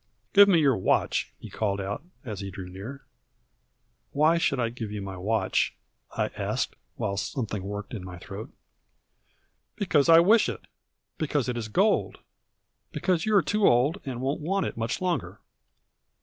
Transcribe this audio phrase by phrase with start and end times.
[0.33, 3.05] "Give me your watch!" he called out, as he drew near.
[4.13, 5.75] "Why should I give you my watch?"
[6.17, 8.51] I asked, while something worked in my throat.
[9.75, 10.61] "Because I wish it;
[11.19, 12.17] because it is gold;
[12.91, 15.39] because you are too old, and won't want it much longer."